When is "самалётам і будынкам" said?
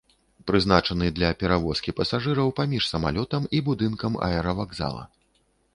2.95-4.21